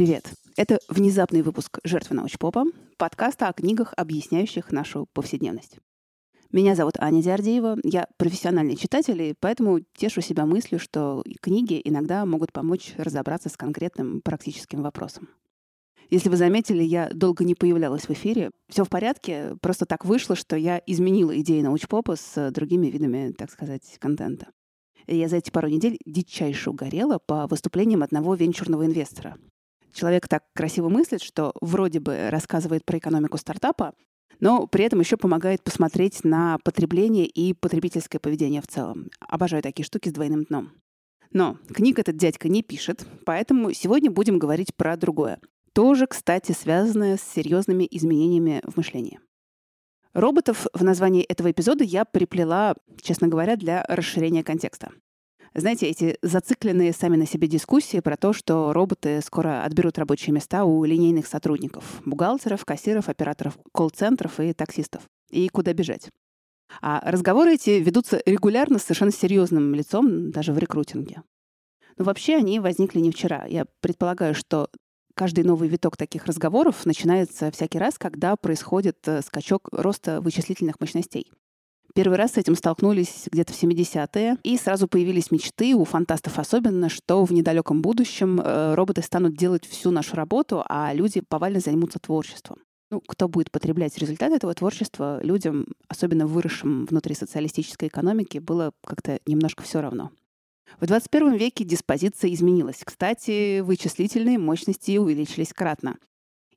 [0.00, 0.32] Привет!
[0.56, 2.64] Это внезапный выпуск «Жертвы научпопа»,
[2.96, 5.76] подкаста о книгах, объясняющих нашу повседневность.
[6.50, 12.24] Меня зовут Аня Диардеева, я профессиональный читатель, и поэтому тешу себя мыслью, что книги иногда
[12.24, 15.28] могут помочь разобраться с конкретным практическим вопросом.
[16.08, 18.52] Если вы заметили, я долго не появлялась в эфире.
[18.70, 23.50] Все в порядке, просто так вышло, что я изменила идеи научпопа с другими видами, так
[23.50, 24.48] сказать, контента.
[25.06, 29.36] Я за эти пару недель дичайше угорела по выступлениям одного венчурного инвестора.
[29.92, 33.94] Человек так красиво мыслит, что вроде бы рассказывает про экономику стартапа,
[34.38, 39.10] но при этом еще помогает посмотреть на потребление и потребительское поведение в целом.
[39.20, 40.72] Обожаю такие штуки с двойным дном.
[41.32, 45.38] Но книг этот дядька не пишет, поэтому сегодня будем говорить про другое.
[45.72, 49.20] Тоже, кстати, связанное с серьезными изменениями в мышлении.
[50.12, 54.90] Роботов в названии этого эпизода я приплела, честно говоря, для расширения контекста.
[55.54, 60.64] Знаете, эти зацикленные сами на себе дискуссии про то, что роботы скоро отберут рабочие места
[60.64, 65.02] у линейных сотрудников, бухгалтеров, кассиров, операторов колл-центров и таксистов.
[65.30, 66.08] И куда бежать.
[66.80, 71.22] А разговоры эти ведутся регулярно с совершенно серьезным лицом, даже в рекрутинге.
[71.96, 73.44] Но вообще они возникли не вчера.
[73.46, 74.70] Я предполагаю, что
[75.14, 81.30] каждый новый виток таких разговоров начинается всякий раз, когда происходит э, скачок роста вычислительных мощностей.
[81.94, 86.88] Первый раз с этим столкнулись где-то в 70-е, и сразу появились мечты, у фантастов особенно,
[86.88, 91.98] что в недалеком будущем э, роботы станут делать всю нашу работу, а люди повально займутся
[91.98, 92.58] творчеством.
[92.90, 99.20] Ну, кто будет потреблять результаты этого творчества, людям, особенно выросшим внутри социалистической экономики, было как-то
[99.26, 100.10] немножко все равно.
[100.80, 102.82] В 21 веке диспозиция изменилась.
[102.84, 105.98] Кстати, вычислительные мощности увеличились кратно.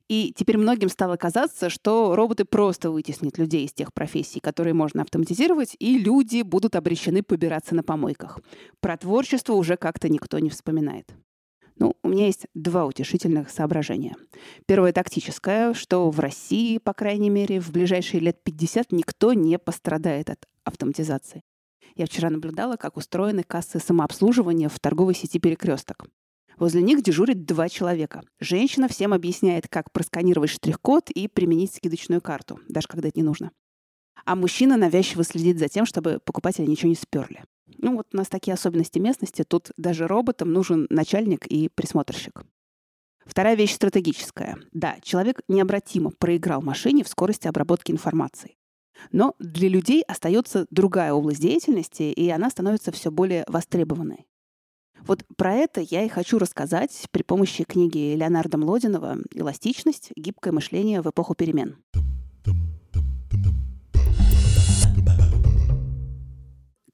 [0.08, 5.02] И теперь многим стало казаться, что роботы просто вытеснят людей из тех профессий, которые можно
[5.02, 8.40] автоматизировать, и люди будут обречены побираться на помойках.
[8.80, 11.14] Про творчество уже как-то никто не вспоминает.
[11.76, 14.14] Ну, у меня есть два утешительных соображения.
[14.66, 20.30] Первое тактическое, что в России, по крайней мере, в ближайшие лет 50 никто не пострадает
[20.30, 21.42] от автоматизации.
[21.96, 26.06] Я вчера наблюдала, как устроены кассы самообслуживания в торговой сети «Перекресток».
[26.58, 28.22] Возле них дежурит два человека.
[28.40, 33.50] Женщина всем объясняет, как просканировать штрих-код и применить скидочную карту, даже когда это не нужно.
[34.24, 37.44] А мужчина навязчиво следит за тем, чтобы покупатели ничего не сперли.
[37.78, 39.42] Ну вот у нас такие особенности местности.
[39.42, 42.44] Тут даже роботам нужен начальник и присмотрщик.
[43.26, 44.58] Вторая вещь стратегическая.
[44.72, 48.56] Да, человек необратимо проиграл машине в скорости обработки информации.
[49.12, 54.26] Но для людей остается другая область деятельности, и она становится все более востребованной.
[55.06, 60.12] Вот про это я и хочу рассказать при помощи книги Леонарда Млодинова «Эластичность.
[60.16, 61.76] Гибкое мышление в эпоху перемен».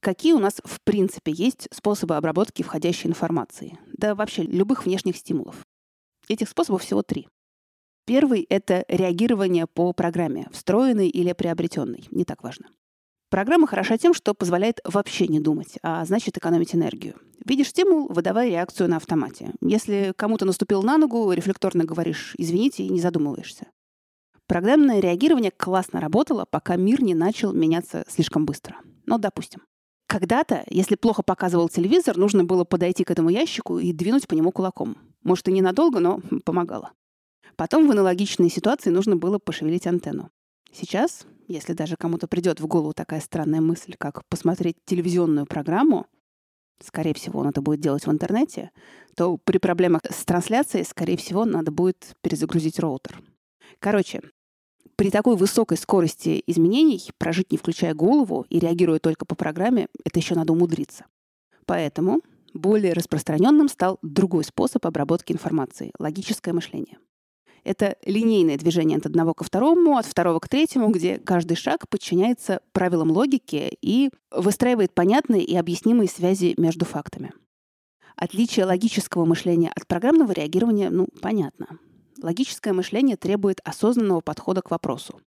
[0.00, 3.78] Какие у нас в принципе есть способы обработки входящей информации?
[3.92, 5.64] Да вообще любых внешних стимулов.
[6.28, 7.28] Этих способов всего три.
[8.06, 12.08] Первый— это реагирование по программе, встроенной или приобретенной.
[12.10, 12.70] Не так важно.
[13.28, 17.14] Программа хороша тем, что позволяет вообще не думать, а значит экономить энергию.
[17.44, 19.52] Видишь стимул, выдавай реакцию на автомате.
[19.60, 23.66] Если кому-то наступил на ногу, рефлекторно говоришь «извините» и не задумываешься.
[24.46, 28.76] Программное реагирование классно работало, пока мир не начал меняться слишком быстро.
[29.06, 29.62] Ну, допустим.
[30.06, 34.50] Когда-то, если плохо показывал телевизор, нужно было подойти к этому ящику и двинуть по нему
[34.50, 34.98] кулаком.
[35.22, 36.92] Может, и ненадолго, но помогало.
[37.56, 40.30] Потом в аналогичной ситуации нужно было пошевелить антенну.
[40.72, 46.06] Сейчас если даже кому-то придет в голову такая странная мысль, как посмотреть телевизионную программу,
[46.82, 48.70] скорее всего, он это будет делать в интернете,
[49.16, 53.20] то при проблемах с трансляцией, скорее всего, надо будет перезагрузить роутер.
[53.78, 54.20] Короче,
[54.96, 60.18] при такой высокой скорости изменений прожить не включая голову и реагируя только по программе, это
[60.18, 61.06] еще надо умудриться.
[61.64, 62.20] Поэтому
[62.52, 66.98] более распространенным стал другой способ обработки информации— логическое мышление.
[67.64, 72.60] Это линейное движение от одного ко второму, от второго к третьему, где каждый шаг подчиняется
[72.72, 77.32] правилам логики и выстраивает понятные и объяснимые связи между фактами.
[78.16, 81.78] Отличие логического мышления от программного реагирования, ну, понятно.
[82.22, 85.20] Логическое мышление требует осознанного подхода к вопросу.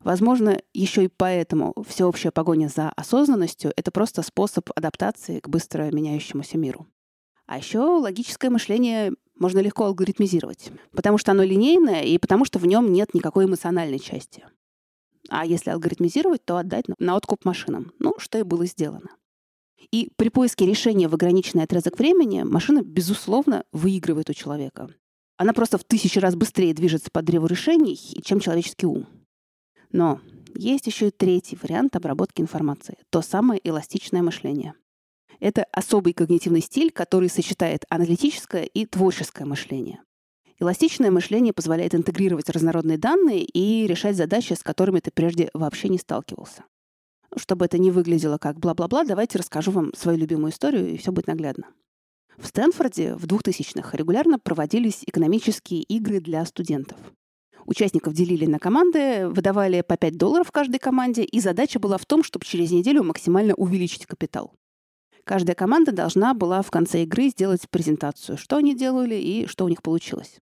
[0.00, 6.56] Возможно, еще и поэтому всеобщая погоня за осознанностью— это просто способ адаптации к быстро меняющемуся
[6.56, 6.86] миру.
[7.46, 12.66] А еще логическое мышление можно легко алгоритмизировать, потому что оно линейное и потому что в
[12.66, 14.44] нем нет никакой эмоциональной части.
[15.28, 17.92] А если алгоритмизировать, то отдать на откуп машинам.
[17.98, 19.10] Ну, что и было сделано.
[19.90, 24.88] И при поиске решения в ограниченный отрезок времени машина, безусловно, выигрывает у человека.
[25.36, 29.06] Она просто в тысячи раз быстрее движется по древу решений, чем человеческий ум.
[29.92, 30.20] Но
[30.54, 32.98] есть еще и третий вариант обработки информации.
[33.10, 34.74] То самое эластичное мышление.
[35.40, 40.00] Это особый когнитивный стиль, который сочетает аналитическое и творческое мышление.
[40.60, 45.98] Эластичное мышление позволяет интегрировать разнородные данные и решать задачи, с которыми ты прежде вообще не
[45.98, 46.64] сталкивался.
[47.36, 51.28] Чтобы это не выглядело как бла-бла-бла, давайте расскажу вам свою любимую историю, и все будет
[51.28, 51.68] наглядно.
[52.36, 56.98] В Стэнфорде в 2000-х регулярно проводились экономические игры для студентов.
[57.66, 62.24] Участников делили на команды, выдавали по 5 долларов каждой команде, и задача была в том,
[62.24, 64.54] чтобы через неделю максимально увеличить капитал.
[65.28, 69.68] Каждая команда должна была в конце игры сделать презентацию, что они делали и что у
[69.68, 70.38] них получилось.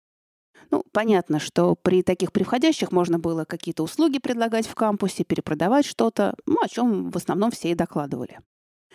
[0.70, 6.36] Ну, понятно, что при таких приходящих можно было какие-то услуги предлагать в кампусе, перепродавать что-то,
[6.46, 8.38] ну, о чем в основном все и докладывали.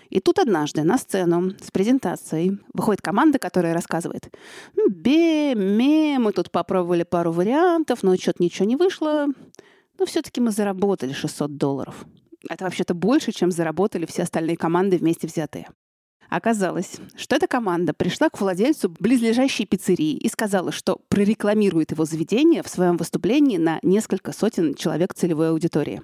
[0.09, 4.33] И тут однажды на сцену с презентацией выходит команда, которая рассказывает,
[4.77, 9.27] «Ну, бе, ме, мы тут попробовали пару вариантов, но что-то ничего не вышло.
[9.99, 12.05] Но все-таки мы заработали 600 долларов.
[12.49, 15.69] Это вообще-то больше, чем заработали все остальные команды вместе взятые.
[16.29, 22.63] Оказалось, что эта команда пришла к владельцу близлежащей пиццерии и сказала, что прорекламирует его заведение
[22.63, 26.01] в своем выступлении на несколько сотен человек целевой аудитории.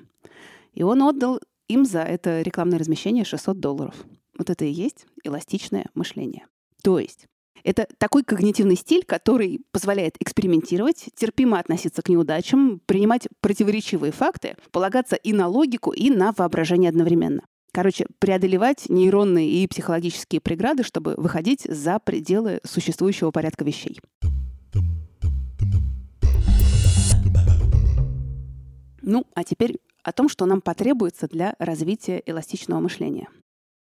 [0.73, 1.39] И он отдал
[1.69, 3.95] им за это рекламное размещение 600 долларов.
[4.37, 6.45] Вот это и есть эластичное мышление.
[6.83, 7.27] То есть
[7.63, 15.15] это такой когнитивный стиль, который позволяет экспериментировать, терпимо относиться к неудачам, принимать противоречивые факты, полагаться
[15.15, 17.43] и на логику, и на воображение одновременно.
[17.71, 23.99] Короче, преодолевать нейронные и психологические преграды, чтобы выходить за пределы существующего порядка вещей.
[29.01, 33.29] Ну, а теперь о том, что нам потребуется для развития эластичного мышления.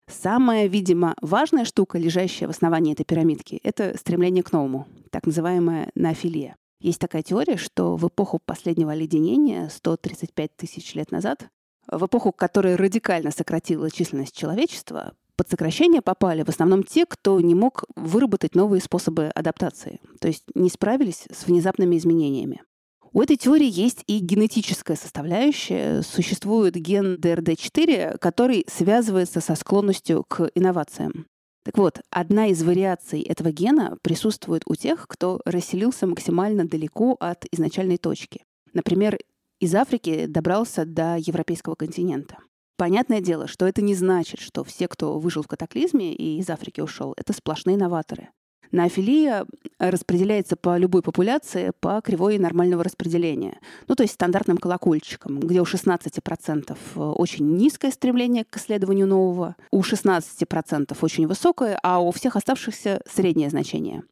[0.10, 5.92] Самая, видимо, важная штука, лежащая в основании этой пирамидки, это стремление к новому, так называемая
[5.96, 6.56] нафилия.
[6.82, 11.50] Есть такая теория, что в эпоху последнего оледенения, 135 тысяч лет назад,
[11.92, 17.56] в эпоху, которая радикально сократила численность человечества, под сокращение попали в основном те, кто не
[17.56, 22.62] мог выработать новые способы адаптации, то есть не справились с внезапными изменениями.
[23.12, 26.04] У этой теории есть и генетическая составляющая.
[26.04, 31.26] Существует ген ДРД4, который связывается со склонностью к инновациям.
[31.64, 37.46] Так вот, одна из вариаций этого гена присутствует у тех, кто расселился максимально далеко от
[37.52, 38.44] изначальной точки.
[38.74, 39.18] Например,
[39.60, 42.38] из Африки добрался до европейского континента.
[42.78, 46.80] Понятное дело, что это не значит, что все, кто выжил в катаклизме и из Африки
[46.80, 48.30] ушел, это сплошные новаторы.
[48.72, 49.46] Наофилия
[49.80, 53.60] распределяется по любой популяции по кривой нормального распределения.
[53.88, 56.78] Ну, то есть стандартным колокольчиком, где у 16%
[57.14, 63.50] очень низкое стремление к исследованию нового, у 16% очень высокое, а у всех оставшихся среднее
[63.50, 64.04] значение.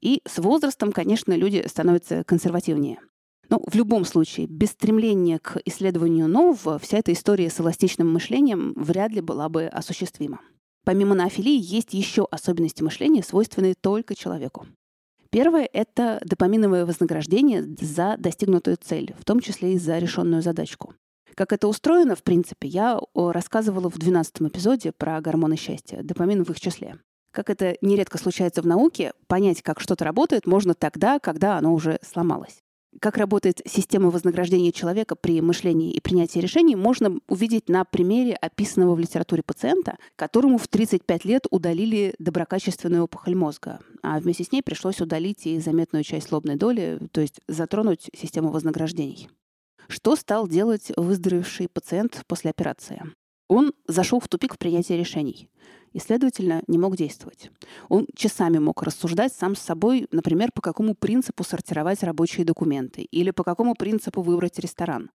[0.00, 2.98] И с возрастом, конечно, люди становятся консервативнее.
[3.48, 8.72] Но в любом случае, без стремления к исследованию нового, вся эта история с эластичным мышлением
[8.76, 10.40] вряд ли была бы осуществима.
[10.86, 14.68] Помимо наофилии есть еще особенности мышления, свойственные только человеку.
[15.30, 20.94] Первое— это допаминовое вознаграждение за достигнутую цель, в том числе и за решенную задачку.
[21.34, 26.50] Как это устроено, в принципе, я рассказывала в 12 эпизоде про гормоны счастья, допамин в
[26.50, 27.00] их числе.
[27.32, 31.98] Как это нередко случается в науке, понять, как что-то работает, можно тогда, когда оно уже
[32.00, 32.62] сломалось.
[33.00, 38.94] Как работает система вознаграждения человека при мышлении и принятии решений, можно увидеть на примере описанного
[38.94, 44.62] в литературе пациента, которому в 35 лет удалили доброкачественную опухоль мозга, а вместе с ней
[44.62, 49.28] пришлось удалить и заметную часть лобной доли, то есть затронуть систему вознаграждений.
[49.88, 53.02] Что стал делать выздоровевший пациент после операции?
[53.48, 55.48] Он зашел в тупик в принятии решений
[55.96, 57.50] и, следовательно, не мог действовать.
[57.88, 63.30] Он часами мог рассуждать сам с собой, например, по какому принципу сортировать рабочие документы или
[63.30, 65.10] по какому принципу выбрать ресторан.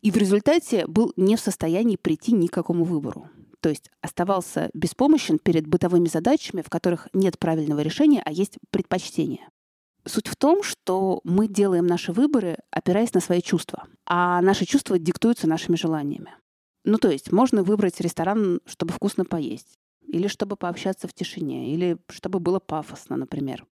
[0.00, 3.28] И в результате был не в состоянии прийти ни к какому выбору.
[3.60, 9.50] То есть оставался беспомощен перед бытовыми задачами, в которых нет правильного решения, а есть предпочтение.
[10.06, 14.98] Суть в том, что мы делаем наши выборы, опираясь на свои чувства, а наши чувства
[14.98, 16.34] диктуются нашими желаниями.
[16.84, 19.78] Ну, то есть можно выбрать ресторан, чтобы вкусно поесть,
[20.12, 23.66] или чтобы пообщаться в тишине, или чтобы было пафосно, например.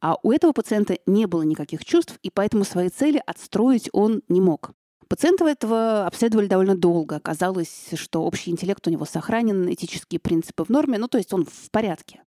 [0.00, 4.42] А у этого пациента не было никаких чувств, и поэтому свои цели отстроить он не
[4.42, 4.72] мог.
[5.08, 7.16] Пациентов этого обследовали довольно долго.
[7.16, 11.46] Оказалось, что общий интеллект у него сохранен, этические принципы в норме, ну то есть он
[11.46, 12.22] в порядке.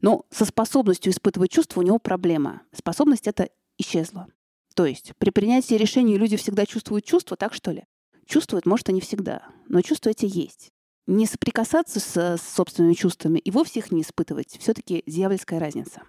[0.00, 2.62] Но со способностью испытывать чувства у него проблема.
[2.72, 4.26] Способность эта исчезла.
[4.74, 7.84] То есть при принятии решений люди всегда чувствуют чувства, так что ли?
[8.26, 10.73] Чувствуют, может, и не всегда, но чувства эти есть
[11.06, 16.02] не соприкасаться с собственными чувствами и вовсе их не испытывать, все-таки дьявольская разница.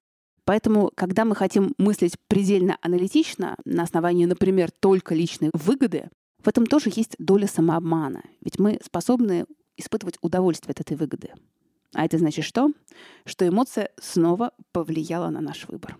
[0.45, 6.09] Поэтому, когда мы хотим мыслить предельно аналитично, на основании, например, только личной выгоды,
[6.43, 8.21] в этом тоже есть доля самообмана.
[8.41, 9.45] Ведь мы способны
[9.77, 11.31] испытывать удовольствие от этой выгоды.
[11.93, 12.69] А это значит что?
[13.25, 15.97] Что эмоция снова повлияла на наш выбор.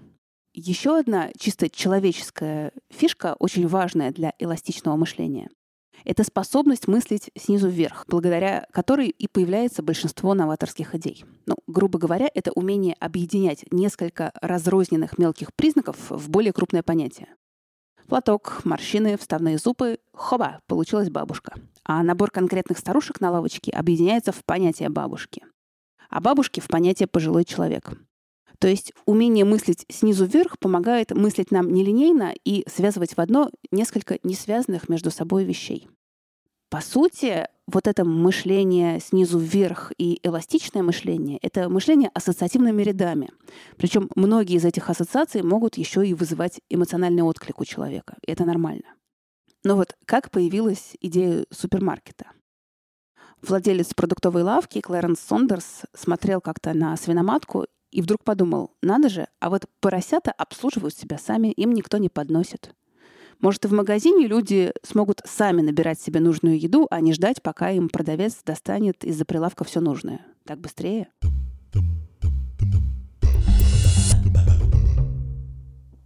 [0.54, 5.50] Еще одна чисто человеческая фишка, очень важная для эластичного мышления,
[6.04, 11.26] это способность мыслить снизу вверх, благодаря которой и появляется большинство новаторских идей.
[11.46, 17.28] Ну, грубо говоря, это умение объединять несколько разрозненных мелких признаков в более крупное понятие.
[18.08, 21.56] Платок, морщины, вставные зубы— хоба, получилась бабушка.
[21.84, 25.44] А набор конкретных старушек на лавочке объединяется в понятие бабушки.
[26.10, 27.94] А бабушки— в понятие пожилой человек.
[28.60, 34.20] То есть умение мыслить снизу вверх помогает мыслить нам нелинейно и связывать в одно несколько
[34.24, 35.88] несвязанных между собой вещей.
[36.70, 43.30] По сути, вот это мышление снизу вверх и эластичное мышление— это мышление ассоциативными рядами.
[43.78, 48.18] Причем многие из этих ассоциаций могут еще и вызывать эмоциональный отклик у человека.
[48.26, 48.96] И это нормально.
[49.64, 52.32] Но вот как появилась идея супермаркета?
[53.42, 59.50] Владелец продуктовой лавки Клэренс Сондерс смотрел как-то на свиноматку и вдруг подумал, надо же, а
[59.50, 62.76] вот поросята обслуживают себя сами, им никто не подносит.
[63.40, 67.72] Может, и в магазине люди смогут сами набирать себе нужную еду, а не ждать, пока
[67.72, 70.26] им продавец достанет из-за прилавка все нужное.
[70.44, 71.08] Так быстрее.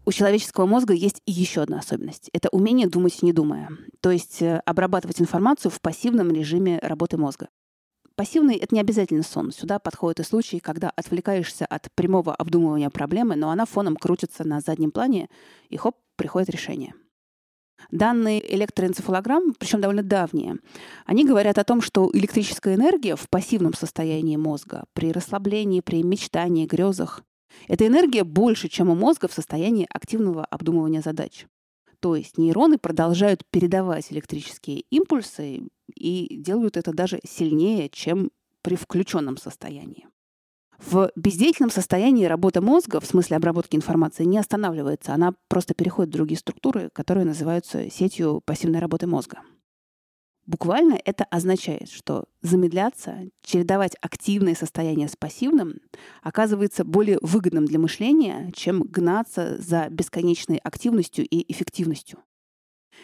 [0.06, 2.30] У человеческого мозга есть еще одна особенность.
[2.34, 3.70] Это умение думать, не думая.
[4.00, 7.48] То есть э, обрабатывать информацию в пассивном режиме работы мозга.
[8.20, 9.54] Пассивный— это не обязательно сон.
[9.54, 14.60] Сюда подходят и случаи, когда отвлекаешься от прямого обдумывания проблемы, но она фоном крутится на
[14.60, 15.30] заднем плане,
[15.70, 16.94] и хоп, приходит решение.
[17.92, 20.58] Данные электроэнцефалограмм, причем довольно давние,
[21.06, 26.66] они говорят о том, что электрическая энергия в пассивном состоянии мозга, при расслаблении, при мечтании,
[26.66, 27.24] грезах,
[27.70, 31.46] эта энергия больше, чем у мозга в состоянии активного обдумывания задач.
[32.00, 35.64] То есть нейроны продолжают передавать электрические импульсы
[35.94, 40.08] и делают это даже сильнее, чем при включенном состоянии.
[40.80, 45.14] В бездеятельном состоянии работа мозга, в смысле обработки информации, не останавливается.
[45.14, 49.40] Она просто переходит в другие структуры, которые называются сетью пассивной работы мозга.
[50.50, 55.76] Буквально это означает, что замедляться, чередовать активное состояние с пассивным
[56.24, 62.18] оказывается более выгодным для мышления, чем гнаться за бесконечной активностью и эффективностью.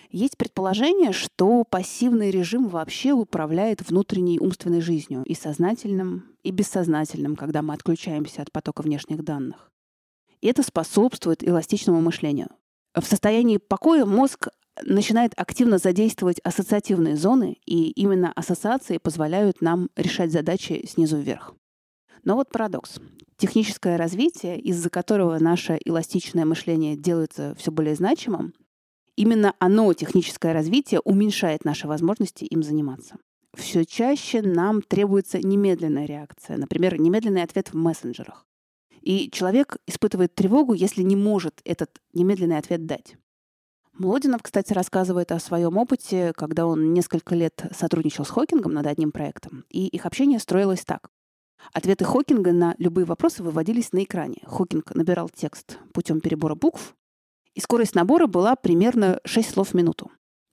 [0.10, 7.62] Есть предположение, что пассивный режим вообще управляет внутренней умственной жизнью и сознательным, и бессознательным, когда
[7.62, 9.72] мы отключаемся от потока внешних данных.
[10.42, 12.50] И это способствует эластичному мышлению.
[12.96, 14.48] В состоянии покоя мозг
[14.84, 21.54] начинает активно задействовать ассоциативные зоны, и именно ассоциации позволяют нам решать задачи снизу вверх.
[22.24, 23.00] Но вот парадокс.
[23.38, 28.54] Техническое развитие, из-за которого наше эластичное мышление делается все более значимым,
[29.16, 33.18] именно оно, техническое развитие, уменьшает наши возможности им заниматься.
[33.56, 38.46] Все чаще нам требуется немедленная реакция, например, немедленный ответ в мессенджерах.
[39.02, 43.16] И человек испытывает тревогу, если не может этот немедленный ответ дать.
[43.98, 49.14] Молодинов, кстати, рассказывает о своем опыте, когда он несколько лет сотрудничал с Хокингом над одним
[49.14, 51.10] проектом, и их общение строилось так.
[51.72, 54.42] Ответы Хокинга на любые вопросы выводились на экране.
[54.46, 56.94] Хокинг набирал текст путем перебора букв,
[57.54, 60.12] и скорость набора была примерно 6 слов в минуту.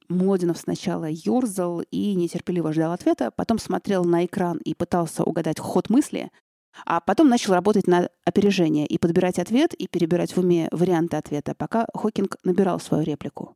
[0.09, 5.91] Молодинов сначала ерзал и нетерпеливо ждал ответа, потом смотрел на экран и пытался угадать ход
[5.91, 6.31] мысли,
[6.87, 11.55] а потом начал работать на опережение и подбирать ответ, и перебирать в уме варианты ответа,
[11.55, 13.55] пока Хокинг набирал свою реплику.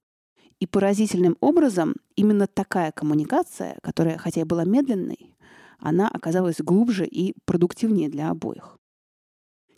[0.58, 5.34] И поразительным образом именно такая коммуникация, которая, хотя и была медленной,
[5.78, 8.78] она оказалась глубже и продуктивнее для обоих.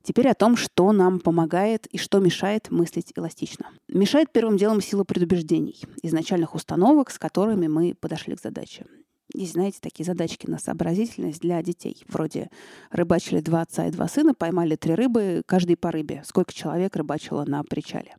[0.02, 3.66] Теперь о том, что нам помогает и что мешает мыслить эластично.
[3.88, 8.86] Мешает первым делом сила предубеждений, изначальных установок, с которыми мы подошли к задаче.
[9.34, 12.02] Есть, знаете, такие задачки на сообразительность для детей.
[12.08, 12.50] Вроде
[12.90, 16.22] рыбачили два отца и два сына, поймали три рыбы, каждый по рыбе.
[16.24, 18.16] Сколько человек рыбачило на причале.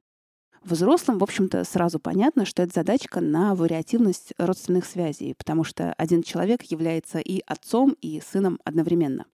[0.63, 6.21] Взрослым, в общем-то, сразу понятно, что это задачка на вариативность родственных связей, потому что один
[6.21, 9.25] человек является и отцом, и сыном одновременно.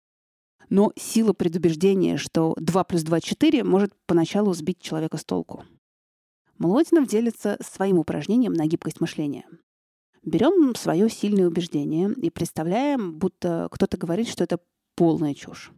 [0.70, 5.65] Но сила предубеждения, что 2 плюс 2— 4, может поначалу сбить человека с толку.
[6.58, 9.46] Молодинов делится своим упражнением на гибкость мышления.
[10.25, 14.60] Берем свое сильное убеждение и представляем, будто кто-то говорит, что это
[14.96, 15.72] полная чушь.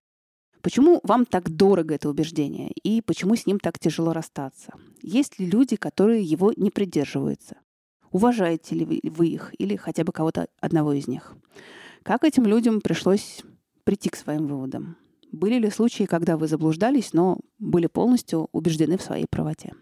[0.61, 4.71] Почему вам так дорого это убеждение и почему с ним так тяжело расстаться?
[5.01, 7.57] Есть ли люди, которые его не придерживаются?
[8.11, 11.35] Уважаете ли вы их или хотя бы кого-то одного из них?
[12.03, 13.43] Как этим людям пришлось
[13.83, 14.95] прийти к своим выводам?
[15.33, 19.73] Были ли случаи, когда вы заблуждались, но были полностью убеждены в своей правоте?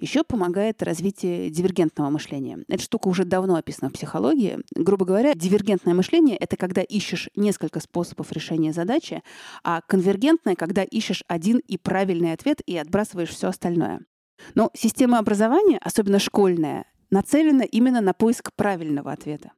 [0.00, 2.64] Еще помогает развитие дивергентного мышления.
[2.68, 4.58] Эта штука уже давно описана в психологии.
[4.76, 9.22] Грубо говоря, дивергентное мышление— это когда ищешь несколько способов решения задачи,
[9.64, 14.00] а конвергентное— когда ищешь один и правильный ответ и отбрасываешь все остальное.
[14.54, 19.50] Но система образования, особенно школьная, нацелена именно на поиск правильного ответа.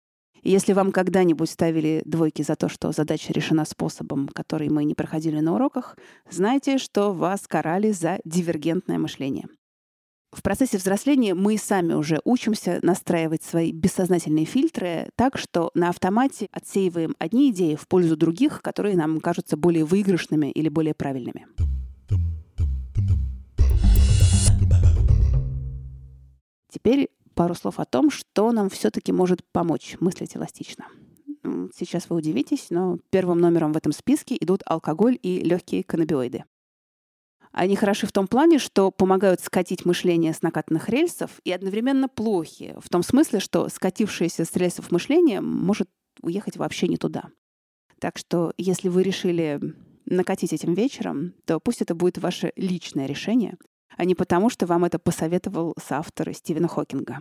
[0.42, 5.40] Если вам когда-нибудь ставили двойки за то, что задача решена способом, который мы не проходили
[5.40, 5.98] на уроках,
[6.30, 9.48] знайте, что вас карали за дивергентное мышление.
[10.32, 16.48] В процессе взросления мы сами уже учимся настраивать свои бессознательные фильтры так, что на автомате
[16.52, 21.46] отсеиваем одни идеи в пользу других, которые нам кажутся более выигрышными или более правильными.
[26.72, 30.86] Теперь пару слов о том, что нам все-таки может помочь мыслить эластично.
[31.74, 36.44] Сейчас вы удивитесь, но первым номером в этом списке идут алкоголь и легкие каннабиоиды.
[37.52, 42.76] Они хороши в том плане, что помогают скатить мышление с накатанных рельсов и одновременно плохи,
[42.78, 45.88] в том смысле, что скатившееся с рельсов мышление может
[46.22, 47.24] уехать вообще не туда.
[47.98, 49.60] Так что если вы решили
[50.06, 53.56] накатить этим вечером, то пусть это будет ваше личное решение,
[53.96, 57.20] а не потому, что вам это посоветовал соавтор Стивена Хокинга.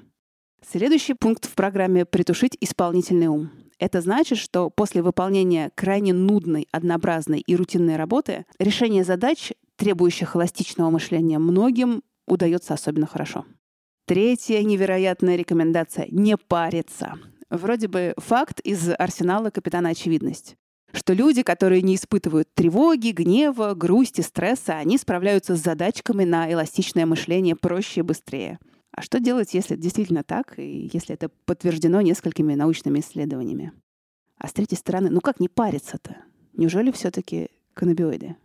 [0.65, 3.50] Следующий пункт в программе «Притушить исполнительный ум».
[3.79, 10.89] Это значит, что после выполнения крайне нудной, однообразной и рутинной работы решение задач требующих эластичного
[10.89, 13.45] мышления, многим удается особенно хорошо.
[14.05, 17.17] Третья невероятная рекомендация— не париться.
[17.50, 20.55] Вроде бы факт из арсенала капитана очевидность
[20.93, 27.05] что люди, которые не испытывают тревоги, гнева, грусти, стресса, они справляются с задачками на эластичное
[27.05, 28.59] мышление проще и быстрее.
[28.91, 33.71] А что делать, если это действительно так, и если это подтверждено несколькими научными исследованиями?
[34.38, 36.17] А с третьей стороны, ну как не париться-то?
[36.53, 38.36] Неужели все-таки каннабиоиды?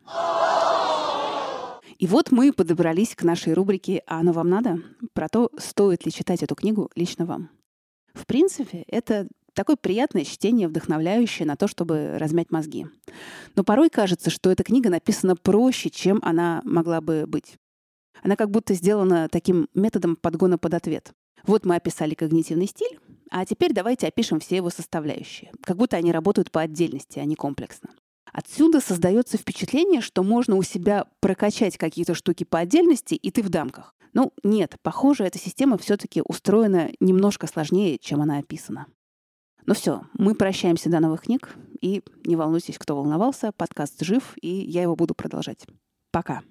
[2.05, 4.79] И вот мы подобрались к нашей рубрике «А оно вам надо?»
[5.15, 7.49] про то, стоит ли читать эту книгу лично вам.
[8.13, 12.87] В принципе, это такое приятное чтение, вдохновляющее на то, чтобы размять мозги.
[13.57, 17.55] Но порой кажется, что эта книга написана проще, чем она могла бы быть.
[18.23, 21.15] Она как будто сделана таким методом подгона под ответ.
[21.47, 22.99] Вот мы описали когнитивный стиль,
[23.31, 25.53] а теперь давайте опишем все его составляющие.
[25.63, 27.89] Как будто они работают по отдельности, а не комплексно.
[28.35, 33.49] Отсюда создается впечатление, что можно у себя прокачать какие-то штуки по отдельности, и ты в
[33.49, 33.95] дамках.
[34.13, 38.87] Ну, нет, похоже, эта система все-таки устроена немножко сложнее, чем она описана.
[39.67, 41.55] Ну все, мы прощаемся до новых книг.
[41.81, 45.65] И не волнуйтесь, кто волновался, подкаст жив, и я его буду продолжать.
[46.11, 46.43] Пока.